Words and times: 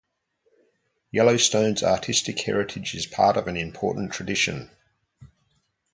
Yellowstone's 1.11 1.83
artistic 1.83 2.41
heritage 2.41 2.95
is 2.95 3.05
part 3.05 3.37
of 3.37 3.47
an 3.47 3.55
important 3.55 4.11
tradition. 4.11 4.71